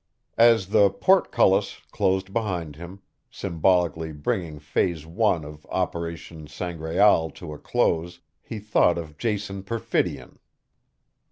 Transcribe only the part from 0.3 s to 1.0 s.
As the